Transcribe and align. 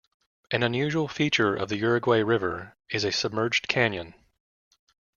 An 0.49 0.63
unusual 0.63 1.07
feature 1.07 1.55
of 1.55 1.69
the 1.69 1.77
Uruguay 1.77 2.21
River 2.23 2.75
is 2.89 3.03
a 3.03 3.11
submerged 3.11 3.67
canyon. 3.67 4.15